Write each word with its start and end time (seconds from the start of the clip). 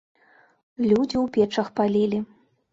Людзі 0.89 1.15
ў 1.19 1.23
печах 1.37 1.71
палілі. 1.81 2.27